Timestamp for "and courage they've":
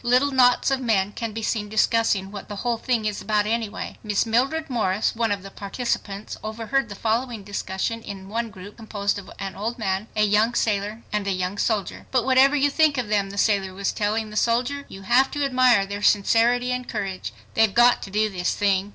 16.71-17.71